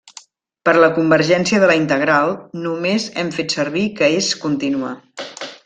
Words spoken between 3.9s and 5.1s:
que és contínua.